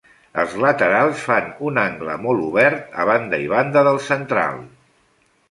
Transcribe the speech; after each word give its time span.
Els 0.43 0.53
laterals 0.63 1.19
fan 1.25 1.51
un 1.71 1.77
angle 1.81 2.15
molt 2.23 2.47
obert, 2.47 2.81
a 3.05 3.07
banda 3.11 3.43
i 3.45 3.53
banda 3.53 3.85
del 3.91 4.03
central. 4.09 4.61